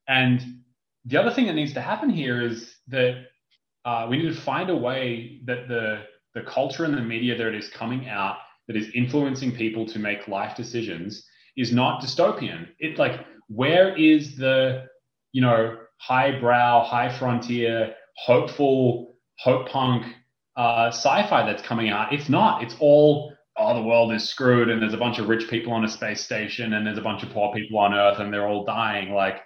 [0.07, 0.41] And
[1.05, 3.25] the other thing that needs to happen here is that
[3.85, 6.03] uh, we need to find a way that the,
[6.33, 10.27] the culture and the media that is coming out that is influencing people to make
[10.27, 11.25] life decisions
[11.57, 12.67] is not dystopian.
[12.79, 14.85] It's like, where is the,
[15.31, 20.05] you know, highbrow, high frontier, hopeful, hope punk
[20.57, 22.13] uh, sci-fi that's coming out?
[22.13, 22.63] It's not.
[22.63, 25.85] It's all, oh, the world is screwed and there's a bunch of rich people on
[25.85, 28.65] a space station and there's a bunch of poor people on Earth and they're all
[28.65, 29.13] dying.
[29.13, 29.41] Like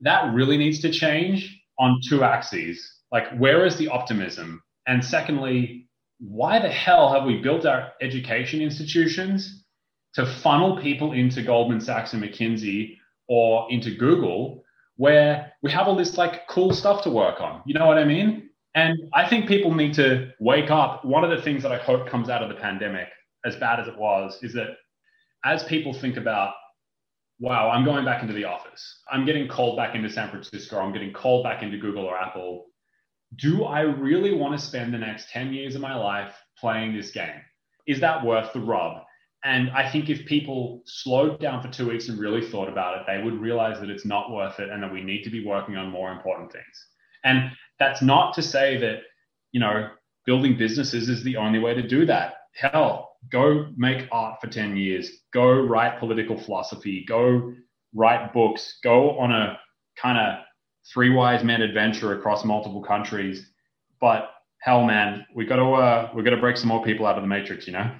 [0.00, 3.00] that really needs to change on two axes.
[3.10, 4.62] Like, where is the optimism?
[4.86, 5.88] And secondly,
[6.18, 9.63] why the hell have we built our education institutions
[10.14, 12.98] to funnel people into Goldman Sachs and McKinsey
[13.28, 14.64] or into Google
[14.96, 17.62] where we have all this like cool stuff to work on.
[17.66, 18.50] You know what I mean?
[18.74, 21.04] And I think people need to wake up.
[21.04, 23.08] One of the things that I hope comes out of the pandemic,
[23.44, 24.76] as bad as it was, is that
[25.44, 26.54] as people think about,
[27.38, 30.92] wow, I'm going back into the office, I'm getting called back into San Francisco, I'm
[30.92, 32.66] getting called back into Google or Apple.
[33.36, 37.10] Do I really want to spend the next 10 years of my life playing this
[37.10, 37.42] game?
[37.86, 39.02] Is that worth the rub?
[39.44, 43.04] And I think if people slowed down for two weeks and really thought about it,
[43.06, 45.76] they would realize that it's not worth it and that we need to be working
[45.76, 46.86] on more important things.
[47.24, 49.00] And that's not to say that,
[49.52, 49.90] you know,
[50.24, 52.36] building businesses is the only way to do that.
[52.54, 57.52] Hell, go make art for 10 years, go write political philosophy, go
[57.94, 59.58] write books, go on a
[60.00, 60.42] kind of
[60.90, 63.46] three wise men adventure across multiple countries.
[64.00, 64.30] But
[64.60, 67.22] hell, man, we got to uh, we got to break some more people out of
[67.22, 67.90] the matrix, you know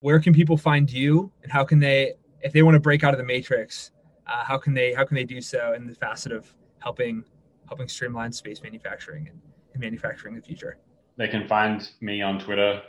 [0.00, 3.12] where can people find you and how can they if they want to break out
[3.14, 3.92] of the matrix
[4.26, 7.24] uh, how can they how can they do so in the facet of helping
[7.68, 9.40] helping streamline space manufacturing and,
[9.72, 10.78] and manufacturing the future
[11.16, 12.82] they can find me on twitter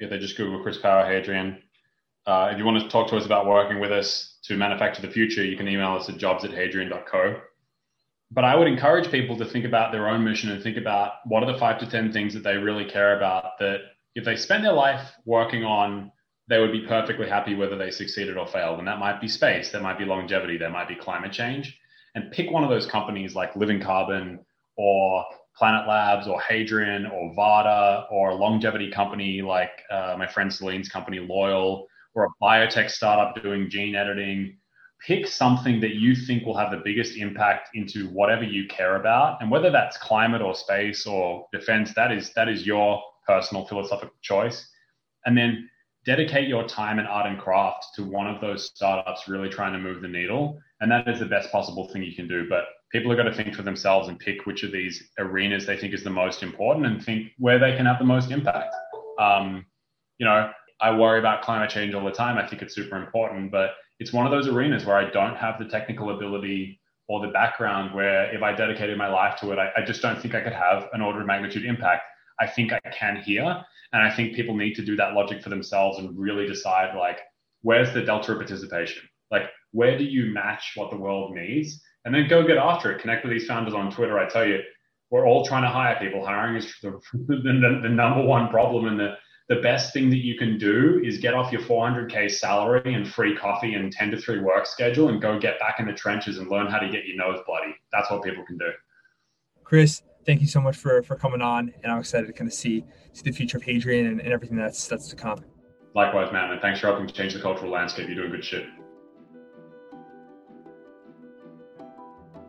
[0.00, 1.62] If they just Google Chris Power Hadrian.
[2.26, 5.10] Uh, if you want to talk to us about working with us to manufacture the
[5.12, 7.40] future, you can email us at jobs at hadrian.co.
[8.30, 11.42] But I would encourage people to think about their own mission and think about what
[11.42, 13.80] are the five to 10 things that they really care about that
[14.14, 16.10] if they spend their life working on,
[16.48, 18.78] they would be perfectly happy whether they succeeded or failed.
[18.78, 21.78] And that might be space, that might be longevity, that might be climate change.
[22.14, 24.44] And pick one of those companies like Living Carbon
[24.76, 25.24] or
[25.56, 30.88] Planet Labs or Hadrian or Varda or a longevity company like uh, my friend Celine's
[30.88, 34.56] company, Loyal, or a biotech startup doing gene editing.
[35.06, 39.42] Pick something that you think will have the biggest impact into whatever you care about,
[39.42, 44.14] and whether that's climate or space or defense, that is that is your personal philosophical
[44.22, 44.66] choice.
[45.26, 45.68] And then
[46.04, 49.78] dedicate your time and art and craft to one of those startups really trying to
[49.78, 50.60] move the needle.
[50.80, 52.48] And that is the best possible thing you can do.
[52.48, 55.76] But people are going to think for themselves and pick which of these arenas they
[55.76, 58.74] think is the most important and think where they can have the most impact.
[59.18, 59.64] Um,
[60.18, 60.50] you know,
[60.80, 62.36] I worry about climate change all the time.
[62.36, 65.58] I think it's super important, but it's one of those arenas where I don't have
[65.58, 69.70] the technical ability or the background where if I dedicated my life to it, I,
[69.76, 72.02] I just don't think I could have an order of magnitude impact.
[72.40, 73.64] I think I can here.
[73.92, 77.20] And I think people need to do that logic for themselves and really decide like,
[77.62, 79.02] where's the delta of participation?
[79.30, 81.80] Like, where do you match what the world needs?
[82.04, 83.00] And then go get after it.
[83.00, 84.18] Connect with these founders on Twitter.
[84.18, 84.60] I tell you,
[85.10, 86.24] we're all trying to hire people.
[86.24, 88.86] Hiring is the, the, the number one problem.
[88.86, 89.16] And the,
[89.48, 93.36] the best thing that you can do is get off your 400K salary and free
[93.36, 96.48] coffee and 10 to 3 work schedule and go get back in the trenches and
[96.48, 97.74] learn how to get your nose bloody.
[97.92, 98.70] That's what people can do.
[99.62, 102.54] Chris, thank you so much for for coming on, and I'm excited to kind of
[102.54, 105.44] see see the future of Hadrian and, and everything that's that's to come.
[105.94, 108.08] Likewise, man, and thanks for helping change the cultural landscape.
[108.08, 108.66] You're doing good shit.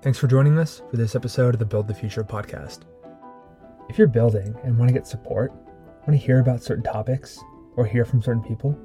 [0.02, 2.82] Thanks for joining us for this episode of the Build the Future podcast.
[3.90, 7.40] If you're building and want to get support, want to hear about certain topics,
[7.76, 8.78] or hear from certain people,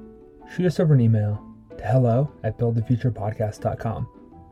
[0.53, 1.43] shoot us over an email
[1.77, 4.07] to hello at buildthefuturepodcast.com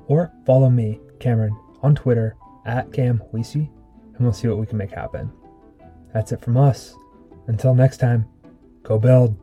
[0.08, 2.36] or follow me, Cameron, on Twitter
[2.66, 3.70] at Cam Weesey
[4.20, 5.32] and we'll see what we can make happen.
[6.14, 6.94] That's it from us.
[7.48, 8.28] Until next time,
[8.84, 9.36] go build.